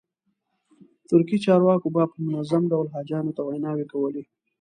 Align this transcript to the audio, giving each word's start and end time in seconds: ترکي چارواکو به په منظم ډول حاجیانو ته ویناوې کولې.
ترکي 1.07 1.37
چارواکو 1.45 1.87
به 1.95 2.03
په 2.11 2.17
منظم 2.27 2.63
ډول 2.71 2.87
حاجیانو 2.93 3.35
ته 3.37 3.41
ویناوې 3.43 3.85
کولې. 3.93 4.23